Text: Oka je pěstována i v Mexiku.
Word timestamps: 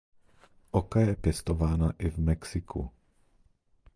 Oka 0.71 0.99
je 1.01 1.15
pěstována 1.15 1.91
i 1.99 2.09
v 2.09 2.17
Mexiku. 2.17 2.91